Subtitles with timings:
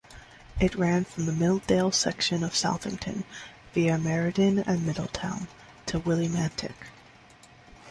[0.59, 3.23] It ran from the Milldale section of Southington,
[3.75, 5.47] via Meriden and Middletown,
[5.85, 6.73] to Willimantic.